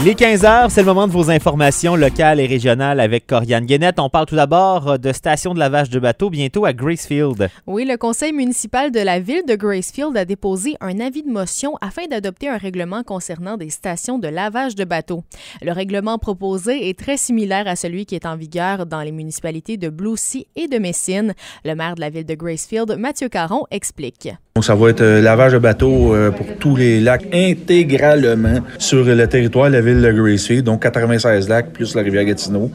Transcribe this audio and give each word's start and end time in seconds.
Il 0.00 0.06
est 0.06 0.16
15h, 0.16 0.70
c'est 0.70 0.82
le 0.82 0.86
moment 0.86 1.08
de 1.08 1.12
vos 1.12 1.28
informations 1.28 1.96
locales 1.96 2.38
et 2.38 2.46
régionales 2.46 3.00
avec 3.00 3.26
Corianne 3.26 3.66
Guénette. 3.66 3.98
On 3.98 4.08
parle 4.08 4.26
tout 4.26 4.36
d'abord 4.36 4.96
de 4.96 5.12
station 5.12 5.54
de 5.54 5.58
lavage 5.58 5.90
de 5.90 5.98
bateaux 5.98 6.30
bientôt 6.30 6.64
à 6.64 6.72
Gracefield. 6.72 7.48
Oui, 7.66 7.84
le 7.84 7.96
conseil 7.96 8.32
municipal 8.32 8.92
de 8.92 9.00
la 9.00 9.18
ville 9.18 9.42
de 9.44 9.56
Gracefield 9.56 10.16
a 10.16 10.24
déposé 10.24 10.76
un 10.80 11.00
avis 11.00 11.24
de 11.24 11.28
motion 11.28 11.76
afin 11.80 12.06
d'adopter 12.06 12.48
un 12.48 12.58
règlement 12.58 13.02
concernant 13.02 13.56
des 13.56 13.70
stations 13.70 14.20
de 14.20 14.28
lavage 14.28 14.76
de 14.76 14.84
bateaux. 14.84 15.24
Le 15.62 15.72
règlement 15.72 16.18
proposé 16.18 16.88
est 16.88 16.96
très 16.96 17.16
similaire 17.16 17.66
à 17.66 17.74
celui 17.74 18.06
qui 18.06 18.14
est 18.14 18.24
en 18.24 18.36
vigueur 18.36 18.86
dans 18.86 19.02
les 19.02 19.10
municipalités 19.10 19.78
de 19.78 19.88
Blue 19.88 20.16
Sea 20.16 20.46
et 20.54 20.68
de 20.68 20.78
Messine. 20.78 21.34
Le 21.64 21.74
maire 21.74 21.96
de 21.96 22.00
la 22.02 22.10
ville 22.10 22.24
de 22.24 22.34
Gracefield, 22.36 22.94
Mathieu 22.96 23.28
Caron, 23.28 23.64
explique. 23.72 24.28
Donc, 24.58 24.64
ça 24.64 24.74
va 24.74 24.90
être 24.90 25.02
euh, 25.02 25.20
lavage 25.20 25.52
de 25.52 25.58
bateaux 25.58 26.12
euh, 26.12 26.32
pour 26.32 26.46
tous 26.58 26.74
les 26.74 26.98
lacs 26.98 27.26
intégralement 27.32 28.58
sur 28.78 29.04
le 29.04 29.26
territoire 29.28 29.68
de 29.68 29.74
la 29.74 29.80
ville 29.80 29.87
Gracefield, 29.94 30.64
donc 30.64 30.82
96 30.82 31.48
lacs 31.48 31.72
plus 31.72 31.94
la 31.94 32.02
rivière 32.02 32.24
Gatineau. 32.24 32.70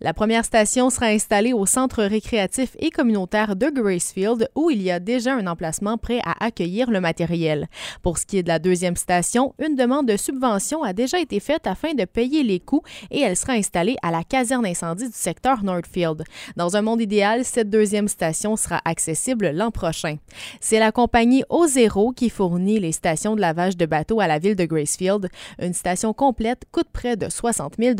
La 0.00 0.12
première 0.12 0.44
station 0.44 0.90
sera 0.90 1.06
installée 1.06 1.54
au 1.54 1.64
centre 1.64 2.04
récréatif 2.04 2.76
et 2.78 2.90
communautaire 2.90 3.56
de 3.56 3.70
Gracefield, 3.70 4.50
où 4.54 4.68
il 4.68 4.82
y 4.82 4.90
a 4.90 5.00
déjà 5.00 5.34
un 5.34 5.46
emplacement 5.46 5.96
prêt 5.96 6.20
à 6.22 6.44
accueillir 6.44 6.90
le 6.90 7.00
matériel. 7.00 7.66
Pour 8.02 8.18
ce 8.18 8.26
qui 8.26 8.36
est 8.36 8.42
de 8.42 8.48
la 8.48 8.58
deuxième 8.58 8.96
station, 8.96 9.54
une 9.58 9.74
demande 9.74 10.06
de 10.06 10.18
subvention 10.18 10.82
a 10.82 10.92
déjà 10.92 11.18
été 11.18 11.40
faite 11.40 11.66
afin 11.66 11.94
de 11.94 12.04
payer 12.04 12.42
les 12.42 12.60
coûts 12.60 12.82
et 13.10 13.20
elle 13.20 13.38
sera 13.38 13.54
installée 13.54 13.96
à 14.02 14.10
la 14.10 14.22
caserne 14.22 14.66
incendie 14.66 15.06
du 15.06 15.16
secteur 15.16 15.64
Northfield. 15.64 16.24
Dans 16.56 16.76
un 16.76 16.82
monde 16.82 17.00
idéal, 17.00 17.46
cette 17.46 17.70
deuxième 17.70 18.08
station 18.08 18.56
sera 18.56 18.82
accessible 18.84 19.50
l'an 19.50 19.70
prochain. 19.70 20.16
C'est 20.60 20.78
la 20.78 20.92
compagnie 20.92 21.42
O0 21.48 22.12
qui 22.14 22.28
fournit 22.28 22.80
les 22.80 22.92
stations 22.92 23.34
de 23.34 23.40
lavage 23.40 23.78
de 23.78 23.86
bateaux 23.86 24.20
à 24.20 24.26
la 24.26 24.38
ville 24.38 24.56
de 24.56 24.64
Gracefield. 24.66 25.30
Une 25.58 25.72
station 25.72 26.12
complète 26.12 26.64
coûte 26.70 26.88
près 26.92 27.16
de 27.16 27.30
60 27.30 27.76
000 27.78 27.94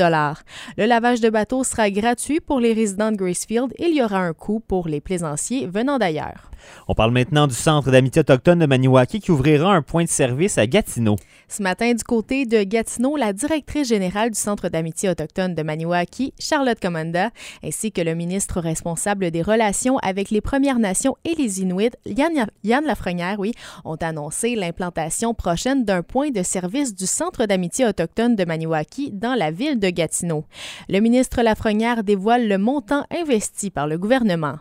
Le 0.77 0.85
lavage 0.85 1.23
de 1.23 1.31
bateaux 1.31 1.65
sera 1.65 1.86
gratuit 1.91 2.41
pour 2.41 2.61
les 2.61 2.73
résidents 2.73 3.13
de 3.13 3.17
Gracefield 3.17 3.73
il 3.79 3.95
y 3.95 4.03
aura 4.03 4.19
un 4.19 4.33
coût 4.33 4.61
pour 4.61 4.89
les 4.89 5.01
plaisanciers 5.01 5.67
venant 5.67 5.99
d'ailleurs. 5.99 6.51
On 6.89 6.95
parle 6.95 7.13
maintenant 7.13 7.47
du 7.47 7.55
Centre 7.55 7.91
d'amitié 7.91 8.21
autochtone 8.21 8.59
de 8.59 8.67
Maniwaki 8.67 9.21
qui 9.21 9.31
ouvrira 9.31 9.75
un 9.75 9.83
point 9.83 10.05
de 10.05 10.09
service 10.09 10.59
à 10.59 10.67
Gatineau. 10.67 11.17
Ce 11.49 11.63
matin, 11.63 11.95
du 11.95 12.03
côté 12.03 12.45
de 12.45 12.63
Gatineau, 12.65 13.17
la 13.17 13.33
directrice 13.33 13.89
générale 13.89 14.31
du 14.31 14.39
Centre 14.39 14.69
d'amitié 14.69 15.09
autochtone 15.09 15.55
de 15.55 15.63
Maniwaki, 15.63 16.35
Charlotte 16.39 16.81
Commanda, 16.81 17.31
ainsi 17.65 17.93
que 17.93 18.01
le 18.01 18.15
ministre 18.15 18.61
responsable 18.61 19.31
des 19.31 19.43
relations 19.43 19.99
avec 19.99 20.31
les 20.31 20.41
Premières 20.41 20.79
Nations 20.79 21.17
et 21.25 21.35
les 21.35 21.61
Inuits, 21.61 21.91
Yann, 22.05 22.47
Yann 22.65 22.85
Lafrenière, 22.85 23.39
oui, 23.39 23.53
ont 23.85 23.97
annoncé 23.97 24.57
l'implantation 24.57 25.35
prochaine 25.35 25.85
d'un 25.85 26.03
point 26.03 26.31
de 26.31 26.43
service 26.43 26.95
du 26.95 27.07
Centre 27.07 27.47
d'amitié 27.47 27.87
autochtone 27.87 28.35
de 28.35 28.45
Maniwaki 28.45 29.13
dans 29.13 29.35
la 29.35 29.51
ville 29.51 29.79
de 29.79 29.91
Gatineau. 29.91 30.45
Le 30.89 31.01
ministre 31.01 31.43
Lafrenière 31.43 32.03
dévoile 32.03 32.49
le 32.49 32.59
montant 32.59 33.05
investi 33.11 33.71
par 33.71 33.87
le 33.87 33.99
gouvernement. 33.99 34.57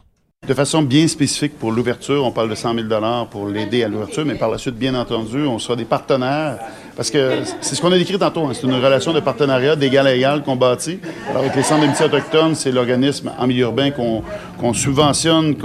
De 0.48 0.54
façon 0.54 0.84
bien 0.84 1.08
spécifique 1.08 1.58
pour 1.58 1.72
l'ouverture, 1.72 2.24
on 2.24 2.32
parle 2.32 2.52
de 2.52 2.56
100 2.56 2.76
000 2.76 2.88
pour 3.32 3.48
l'aider 3.48 3.84
à 3.84 3.88
l'ouverture, 3.88 4.24
mais 4.26 4.36
par 4.36 4.52
la 4.52 4.60
suite, 4.60 4.76
bien 4.76 4.94
entendu, 4.94 5.40
on 5.40 5.58
sera 5.58 5.76
des 5.76 5.86
partenaires 5.86 6.60
parce 6.96 7.12
que 7.12 7.42
c'est 7.62 7.76
ce 7.76 7.82
qu'on 7.82 7.92
a 7.92 7.98
décrit 7.98 8.18
tantôt, 8.18 8.46
hein, 8.46 8.52
c'est 8.54 8.66
une 8.66 8.74
relation 8.74 9.14
de 9.14 9.20
partenariat 9.20 9.76
d'égal 9.76 10.08
à 10.08 10.14
égal 10.14 10.44
qu'on 10.44 10.56
bâtit. 10.56 11.00
Avec 11.36 11.56
les 11.56 11.64
centres 11.64 11.82
d'amitié 11.82 12.06
autochtones, 12.06 12.56
c'est 12.56 12.72
l'organisme 12.72 13.32
en 13.38 13.48
milieu 13.48 13.64
urbain 13.64 13.92
qu'on 13.92 14.74
subventionne, 14.74 15.56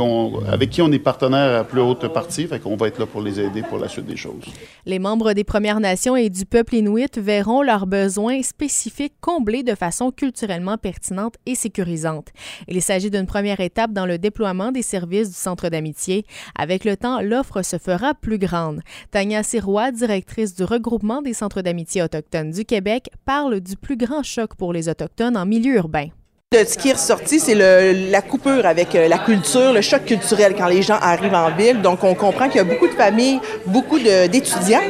avec 0.51 0.71
qui 0.71 0.83
on 0.83 0.91
est 0.91 0.99
partenaire 0.99 1.61
à 1.61 1.65
plus 1.65 1.81
haute 1.81 2.09
partie, 2.09 2.47
fait 2.47 2.59
qu'on 2.59 2.77
va 2.77 2.89
être 2.89 2.99
là 2.99 3.07
pour 3.07 3.23
les 3.23 3.41
aider 3.41 3.63
pour 3.63 3.79
la 3.79 3.89
suite 3.89 4.07
des 4.07 4.17
choses. 4.17 4.45
Les 4.87 4.99
membres 4.99 5.33
des 5.33 5.45
Premières 5.45 5.81
Nations 5.81 6.17
et 6.17 6.31
du 6.31 6.45
peuple 6.47 6.75
inuit 6.75 7.17
verront 7.19 7.63
leurs 7.63 7.87
besoins 7.87 8.43
spécifiques 8.43 9.15
comblés 9.21 9.63
de 9.63 9.75
façon 9.75 10.11
culturellement 10.11 10.79
pertinente 10.79 11.35
et 11.47 11.55
sécurisante. 11.55 12.29
Il 12.69 12.81
s'agit 12.83 13.11
d'une 13.11 13.27
première 13.27 13.61
étape 13.61 13.93
dans 13.93 14.07
le 14.07 14.19
déploiement 14.19 14.73
des 14.73 14.83
services 14.83 15.29
du 15.29 15.37
centre 15.37 15.69
d'amitié. 15.69 16.25
Avec 16.59 16.85
le 16.85 16.97
temps, 16.97 17.21
l'offre 17.21 17.63
se 17.63 17.79
fera 17.79 18.15
plus 18.15 18.39
grande. 18.39 18.81
Tania 19.11 19.43
Sirois, 19.43 19.93
directrice 19.93 20.55
du 20.55 20.65
regroupement 20.65 21.20
des 21.23 21.35
centres 21.35 21.63
d'amitié 21.63 22.03
autochtones 22.03 22.51
du 22.51 22.65
Québec 22.65 23.11
parle 23.25 23.61
du 23.61 23.77
plus 23.77 23.97
grand 23.97 24.23
choc 24.23 24.55
pour 24.55 24.73
les 24.73 24.89
Autochtones 24.89 25.37
en 25.37 25.47
milieu 25.47 25.75
urbain. 25.75 26.09
Ce 26.53 26.77
qui 26.77 26.89
est 26.89 26.95
ressorti, 26.95 27.39
c'est 27.39 27.55
la 27.55 28.23
coupure 28.23 28.67
avec 28.67 28.97
euh, 28.97 29.07
la 29.07 29.19
culture, 29.19 29.73
le 29.73 29.81
choc 29.83 30.05
culturel 30.05 30.57
quand 30.59 30.67
les 30.67 30.83
gens 30.83 30.99
arrivent 31.01 31.33
en 31.33 31.55
ville. 31.55 31.81
Donc, 31.81 32.03
on 32.03 32.17
comprend 32.17 32.49
qu'il 32.49 32.57
y 32.57 32.61
a 32.61 32.65
beaucoup 32.65 32.89
de 32.89 32.95
familles, 32.95 33.39
beaucoup 33.67 34.01
d'étudiants 34.01 34.83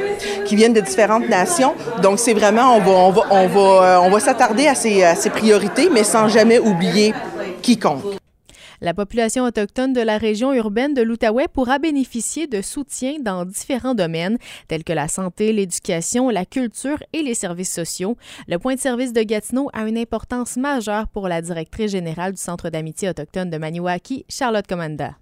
qui 0.47 0.57
viennent 0.57 0.73
de 0.73 0.81
différentes 0.81 1.29
nations. 1.29 1.75
Donc, 2.03 2.19
c'est 2.19 2.33
vraiment, 2.33 2.79
euh, 2.79 3.97
on 3.99 4.11
va 4.11 4.21
s'attarder 4.21 4.69
à 4.69 4.75
ces, 4.75 5.03
à 5.03 5.15
ces 5.15 5.29
priorités, 5.29 5.91
mais 5.93 6.03
sans 6.03 6.29
jamais 6.29 6.59
oublier 6.59 7.12
quiconque. 7.61 8.09
La 8.83 8.95
population 8.95 9.45
autochtone 9.45 9.93
de 9.93 10.01
la 10.01 10.17
région 10.17 10.55
urbaine 10.55 10.95
de 10.95 11.03
l'Outaouais 11.03 11.49
pourra 11.49 11.79
bénéficier 11.79 12.47
de 12.47 12.63
soutien 12.63 13.17
dans 13.21 13.45
différents 13.45 13.95
domaines 13.95 14.39
tels 14.69 14.85
que 14.85 14.95
la 14.95 15.07
santé, 15.07 15.53
l'éducation, 15.53 16.31
la 16.31 16.47
culture 16.47 17.03
et 17.13 17.23
les 17.23 17.35
services 17.35 17.75
sociaux. 17.75 18.17
Le 18.49 18.59
point 18.59 18.77
de 18.77 18.81
service 18.81 19.13
de 19.13 19.23
Gatineau 19.23 19.69
a 19.75 19.87
une 19.87 19.99
importance 19.99 20.57
majeure 20.57 21.09
pour 21.09 21.29
la 21.29 21.43
directrice 21.43 21.91
générale 21.91 22.33
du 22.33 22.41
Centre 22.41 22.71
d'amitié 22.71 23.11
autochtone 23.11 23.51
de 23.51 23.59
Maniwaki, 23.59 24.25
Charlotte 24.31 24.67
Commanda. 24.67 25.17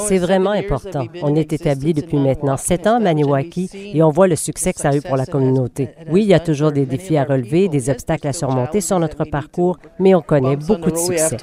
C'est 0.00 0.18
vraiment 0.18 0.50
important. 0.50 1.06
On 1.22 1.34
est 1.34 1.52
établi 1.52 1.94
depuis 1.94 2.18
maintenant 2.18 2.56
sept 2.56 2.86
ans 2.86 2.96
à 2.96 3.00
Maniwaki 3.00 3.70
et 3.94 4.02
on 4.02 4.10
voit 4.10 4.26
le 4.26 4.36
succès 4.36 4.72
que 4.72 4.80
ça 4.80 4.90
a 4.90 4.96
eu 4.96 5.00
pour 5.00 5.16
la 5.16 5.26
communauté. 5.26 5.90
Oui, 6.08 6.22
il 6.22 6.28
y 6.28 6.34
a 6.34 6.40
toujours 6.40 6.72
des 6.72 6.86
défis 6.86 7.16
à 7.16 7.24
relever, 7.24 7.68
des 7.68 7.90
obstacles 7.90 8.28
à 8.28 8.32
surmonter 8.32 8.80
sur 8.80 8.98
notre 8.98 9.24
parcours, 9.24 9.78
mais 9.98 10.14
on 10.14 10.22
connaît 10.22 10.56
beaucoup 10.56 10.90
de 10.90 10.96
succès 10.96 11.36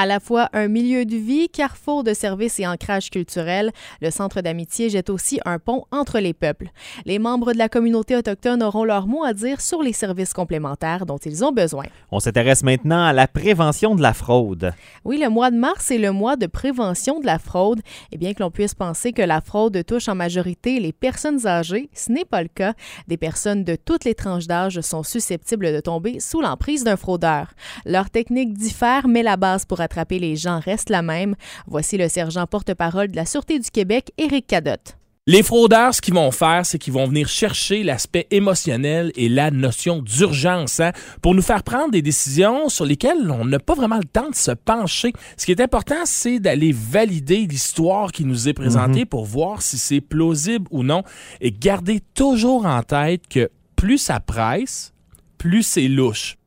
à 0.00 0.06
la 0.06 0.18
fois 0.18 0.48
un 0.54 0.66
milieu 0.68 1.04
de 1.04 1.14
vie, 1.14 1.50
carrefour 1.50 2.04
de 2.04 2.14
services 2.14 2.58
et 2.58 2.66
ancrage 2.66 3.10
culturel, 3.10 3.70
le 4.00 4.10
Centre 4.10 4.40
d'amitié 4.40 4.88
jette 4.88 5.10
aussi 5.10 5.40
un 5.44 5.58
pont 5.58 5.84
entre 5.90 6.20
les 6.20 6.32
peuples. 6.32 6.70
Les 7.04 7.18
membres 7.18 7.52
de 7.52 7.58
la 7.58 7.68
communauté 7.68 8.16
autochtone 8.16 8.62
auront 8.62 8.84
leur 8.84 9.06
mot 9.06 9.24
à 9.24 9.34
dire 9.34 9.60
sur 9.60 9.82
les 9.82 9.92
services 9.92 10.32
complémentaires 10.32 11.04
dont 11.04 11.18
ils 11.18 11.44
ont 11.44 11.52
besoin. 11.52 11.84
On 12.10 12.18
s'intéresse 12.18 12.62
maintenant 12.62 13.04
à 13.04 13.12
la 13.12 13.28
prévention 13.28 13.94
de 13.94 14.00
la 14.00 14.14
fraude. 14.14 14.72
Oui, 15.04 15.18
le 15.18 15.28
mois 15.28 15.50
de 15.50 15.58
mars 15.58 15.90
est 15.90 15.98
le 15.98 16.12
mois 16.12 16.36
de 16.36 16.46
prévention 16.46 17.20
de 17.20 17.26
la 17.26 17.38
fraude. 17.38 17.82
Et 18.10 18.16
bien 18.16 18.32
que 18.32 18.42
l'on 18.42 18.50
puisse 18.50 18.74
penser 18.74 19.12
que 19.12 19.20
la 19.20 19.42
fraude 19.42 19.84
touche 19.84 20.08
en 20.08 20.14
majorité 20.14 20.80
les 20.80 20.94
personnes 20.94 21.46
âgées, 21.46 21.90
ce 21.92 22.10
n'est 22.10 22.24
pas 22.24 22.40
le 22.40 22.48
cas. 22.48 22.72
Des 23.06 23.18
personnes 23.18 23.64
de 23.64 23.76
toutes 23.76 24.06
les 24.06 24.14
tranches 24.14 24.46
d'âge 24.46 24.80
sont 24.80 25.02
susceptibles 25.02 25.70
de 25.70 25.80
tomber 25.80 26.20
sous 26.20 26.40
l'emprise 26.40 26.84
d'un 26.84 26.96
fraudeur. 26.96 27.48
Leur 27.84 28.08
technique 28.08 28.54
diffère, 28.54 29.06
mais 29.06 29.22
la 29.22 29.36
base 29.36 29.66
pour 29.66 29.82
attraper 29.90 30.20
les 30.20 30.36
gens 30.36 30.60
reste 30.60 30.88
la 30.88 31.02
même. 31.02 31.34
Voici 31.66 31.98
le 31.98 32.08
sergent 32.08 32.46
porte-parole 32.46 33.08
de 33.08 33.16
la 33.16 33.26
Sûreté 33.26 33.58
du 33.58 33.70
Québec, 33.70 34.12
Éric 34.18 34.46
Cadotte. 34.46 34.96
Les 35.26 35.42
fraudeurs, 35.42 35.94
ce 35.94 36.00
qu'ils 36.00 36.14
vont 36.14 36.30
faire, 36.30 36.64
c'est 36.64 36.78
qu'ils 36.78 36.92
vont 36.92 37.06
venir 37.06 37.28
chercher 37.28 37.82
l'aspect 37.82 38.26
émotionnel 38.30 39.12
et 39.16 39.28
la 39.28 39.50
notion 39.50 40.00
d'urgence 40.00 40.80
hein, 40.80 40.92
pour 41.22 41.34
nous 41.34 41.42
faire 41.42 41.62
prendre 41.62 41.90
des 41.90 42.02
décisions 42.02 42.68
sur 42.68 42.86
lesquelles 42.86 43.30
on 43.30 43.44
n'a 43.44 43.58
pas 43.58 43.74
vraiment 43.74 43.98
le 43.98 44.04
temps 44.04 44.30
de 44.30 44.34
se 44.34 44.52
pencher. 44.52 45.12
Ce 45.36 45.44
qui 45.44 45.52
est 45.52 45.60
important, 45.60 46.02
c'est 46.04 46.40
d'aller 46.40 46.72
valider 46.72 47.46
l'histoire 47.46 48.12
qui 48.12 48.24
nous 48.24 48.48
est 48.48 48.54
présentée 48.54 49.00
mhm. 49.00 49.06
pour 49.06 49.24
voir 49.24 49.60
si 49.60 49.76
c'est 49.76 50.00
plausible 50.00 50.66
ou 50.70 50.82
non 50.82 51.02
et 51.40 51.52
garder 51.52 52.00
toujours 52.14 52.64
en 52.64 52.82
tête 52.82 53.28
que 53.28 53.50
plus 53.76 53.98
ça 53.98 54.20
presse, 54.20 54.94
plus 55.36 55.62
c'est 55.62 55.88
louche. 55.88 56.39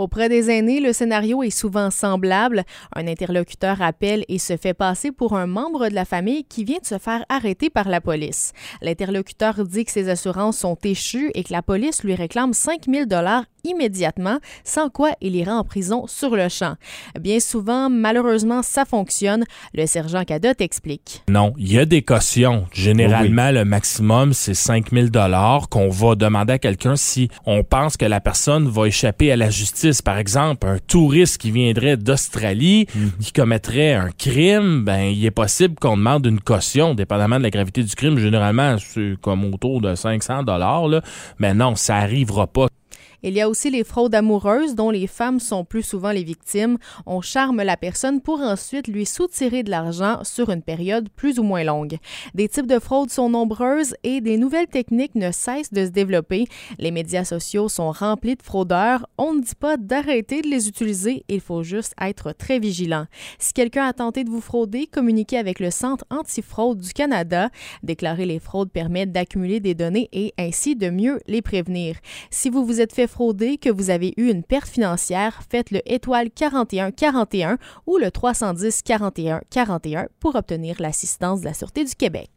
Auprès 0.00 0.30
des 0.30 0.48
aînés, 0.48 0.80
le 0.80 0.94
scénario 0.94 1.42
est 1.42 1.50
souvent 1.50 1.90
semblable. 1.90 2.64
Un 2.96 3.06
interlocuteur 3.06 3.82
appelle 3.82 4.24
et 4.28 4.38
se 4.38 4.56
fait 4.56 4.72
passer 4.72 5.12
pour 5.12 5.36
un 5.36 5.46
membre 5.46 5.90
de 5.90 5.94
la 5.94 6.06
famille 6.06 6.44
qui 6.44 6.64
vient 6.64 6.78
de 6.80 6.86
se 6.86 6.96
faire 6.96 7.22
arrêter 7.28 7.68
par 7.68 7.86
la 7.86 8.00
police. 8.00 8.54
L'interlocuteur 8.80 9.62
dit 9.62 9.84
que 9.84 9.90
ses 9.90 10.08
assurances 10.08 10.56
sont 10.56 10.78
échues 10.84 11.30
et 11.34 11.44
que 11.44 11.52
la 11.52 11.60
police 11.60 12.02
lui 12.02 12.14
réclame 12.14 12.54
5000 12.54 13.08
dollars 13.08 13.44
immédiatement, 13.62 14.38
sans 14.64 14.88
quoi 14.88 15.10
il 15.20 15.36
ira 15.36 15.52
en 15.52 15.64
prison 15.64 16.06
sur 16.06 16.34
le 16.34 16.48
champ. 16.48 16.76
Bien 17.20 17.40
souvent, 17.40 17.90
malheureusement, 17.90 18.62
ça 18.62 18.86
fonctionne. 18.86 19.44
Le 19.74 19.84
sergent 19.84 20.24
Cadotte 20.24 20.62
explique. 20.62 21.22
Non, 21.28 21.52
il 21.58 21.70
y 21.70 21.78
a 21.78 21.84
des 21.84 22.00
cautions. 22.00 22.64
Généralement, 22.72 23.50
le 23.50 23.66
maximum, 23.66 24.32
c'est 24.32 24.54
5000 24.54 25.10
dollars 25.10 25.68
qu'on 25.68 25.90
va 25.90 26.14
demander 26.14 26.54
à 26.54 26.58
quelqu'un 26.58 26.96
si 26.96 27.28
on 27.44 27.62
pense 27.62 27.98
que 27.98 28.06
la 28.06 28.22
personne 28.22 28.66
va 28.66 28.86
échapper 28.86 29.30
à 29.30 29.36
la 29.36 29.50
justice 29.50 29.89
par 30.04 30.18
exemple, 30.18 30.66
un 30.66 30.78
touriste 30.78 31.38
qui 31.38 31.50
viendrait 31.50 31.96
d'Australie, 31.96 32.86
mhm. 32.94 33.12
qui 33.20 33.32
commettrait 33.32 33.94
un 33.94 34.10
crime, 34.10 34.84
ben, 34.84 35.02
il 35.02 35.24
est 35.24 35.30
possible 35.30 35.74
qu'on 35.80 35.96
demande 35.96 36.26
une 36.26 36.40
caution, 36.40 36.94
dépendamment 36.94 37.38
de 37.38 37.42
la 37.42 37.50
gravité 37.50 37.82
du 37.82 37.94
crime. 37.94 38.18
Généralement, 38.18 38.76
c'est 38.78 39.14
comme 39.20 39.44
autour 39.44 39.80
de 39.80 39.94
500 39.94 40.44
dollars, 40.44 40.88
Mais 41.38 41.54
non, 41.54 41.74
ça 41.74 41.96
arrivera 41.96 42.46
pas. 42.46 42.68
Il 43.22 43.34
y 43.34 43.40
a 43.40 43.48
aussi 43.48 43.70
les 43.70 43.84
fraudes 43.84 44.14
amoureuses 44.14 44.74
dont 44.74 44.90
les 44.90 45.06
femmes 45.06 45.40
sont 45.40 45.64
plus 45.64 45.82
souvent 45.82 46.10
les 46.10 46.24
victimes. 46.24 46.78
On 47.06 47.20
charme 47.20 47.62
la 47.62 47.76
personne 47.76 48.20
pour 48.20 48.40
ensuite 48.40 48.88
lui 48.88 49.06
soutirer 49.06 49.62
de 49.62 49.70
l'argent 49.70 50.24
sur 50.24 50.50
une 50.50 50.62
période 50.62 51.08
plus 51.10 51.38
ou 51.38 51.42
moins 51.42 51.64
longue. 51.64 51.98
Des 52.34 52.48
types 52.48 52.66
de 52.66 52.78
fraudes 52.78 53.10
sont 53.10 53.28
nombreuses 53.28 53.94
et 54.04 54.20
des 54.20 54.38
nouvelles 54.38 54.68
techniques 54.68 55.14
ne 55.14 55.30
cessent 55.32 55.72
de 55.72 55.86
se 55.86 55.90
développer. 55.90 56.46
Les 56.78 56.90
médias 56.90 57.24
sociaux 57.24 57.68
sont 57.68 57.90
remplis 57.90 58.36
de 58.36 58.42
fraudeurs. 58.42 59.06
On 59.18 59.34
ne 59.34 59.42
dit 59.42 59.54
pas 59.58 59.76
d'arrêter 59.76 60.42
de 60.42 60.48
les 60.48 60.68
utiliser, 60.68 61.24
il 61.28 61.40
faut 61.40 61.62
juste 61.62 61.94
être 62.00 62.32
très 62.32 62.58
vigilant. 62.58 63.06
Si 63.38 63.52
quelqu'un 63.52 63.84
a 63.84 63.92
tenté 63.92 64.24
de 64.24 64.30
vous 64.30 64.40
frauder, 64.40 64.86
communiquez 64.86 65.38
avec 65.38 65.60
le 65.60 65.70
Centre 65.70 66.04
antifraude 66.10 66.78
du 66.78 66.92
Canada. 66.92 67.50
Déclarer 67.82 68.26
les 68.26 68.38
fraudes 68.38 68.70
permet 68.70 69.06
d'accumuler 69.06 69.60
des 69.60 69.74
données 69.74 70.08
et 70.12 70.32
ainsi 70.38 70.76
de 70.76 70.90
mieux 70.90 71.20
les 71.26 71.42
prévenir. 71.42 71.96
Si 72.30 72.50
vous 72.50 72.64
vous 72.64 72.80
êtes 72.80 72.92
fait 72.92 73.09
frauder, 73.10 73.58
que 73.58 73.68
vous 73.68 73.90
avez 73.90 74.14
eu 74.16 74.30
une 74.30 74.42
perte 74.42 74.68
financière, 74.68 75.42
faites 75.50 75.70
le 75.70 75.80
étoile 75.84 76.30
41 76.30 76.92
41 76.92 77.58
ou 77.86 77.98
le 77.98 78.10
310 78.10 78.82
41 78.82 79.42
41 79.50 80.08
pour 80.20 80.36
obtenir 80.36 80.76
l'assistance 80.80 81.40
de 81.40 81.46
la 81.46 81.54
Sûreté 81.54 81.84
du 81.84 81.94
Québec. 81.94 82.30